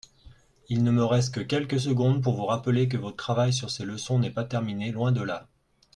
[0.67, 3.85] Il ne me reste que quelques secondes pour vous rappeller que votre travail sur ces
[3.85, 5.47] leçons n'est pas terminé, loin de là.